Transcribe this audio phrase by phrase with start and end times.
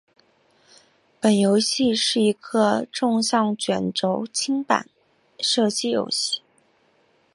[1.19, 4.89] 本游戏是一个纵向卷轴清版
[5.41, 6.41] 射击游戏。